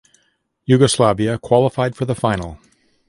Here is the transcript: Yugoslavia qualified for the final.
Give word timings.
Yugoslavia 0.65 1.37
qualified 1.37 1.95
for 1.95 2.05
the 2.05 2.15
final. 2.15 2.57